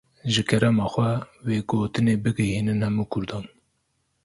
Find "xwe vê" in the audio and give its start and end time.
0.93-1.57